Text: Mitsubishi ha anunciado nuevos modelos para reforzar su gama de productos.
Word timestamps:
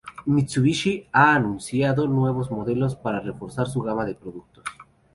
Mitsubishi 0.25 1.05
ha 1.11 1.35
anunciado 1.35 2.07
nuevos 2.07 2.49
modelos 2.49 2.95
para 2.95 3.19
reforzar 3.19 3.67
su 3.67 3.81
gama 3.83 4.03
de 4.03 4.15
productos. 4.15 4.65